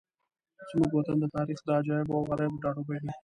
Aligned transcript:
زموږ 0.69 0.89
وطن 0.93 1.17
د 1.19 1.25
تاریخ 1.35 1.59
د 1.63 1.67
عجایبو 1.79 2.17
او 2.17 2.27
غرایبو 2.29 2.61
ټاټوبی 2.63 2.97
دی. 3.03 3.11